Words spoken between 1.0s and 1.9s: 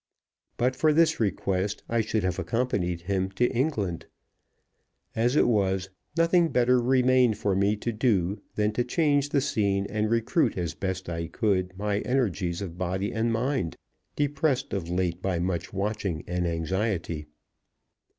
request